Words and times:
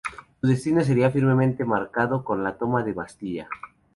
Su 0.41 0.47
destino 0.47 0.83
sería 0.83 1.11
firmemente 1.11 1.63
marcado 1.63 2.23
con 2.23 2.43
la 2.43 2.57
toma 2.57 2.81
de 2.83 2.89
la 2.89 2.95
Bastilla. 2.95 3.47